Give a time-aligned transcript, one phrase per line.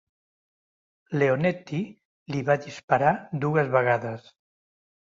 [1.17, 1.83] Leonetti
[2.33, 3.15] li va disparar
[3.47, 4.31] dues vegades.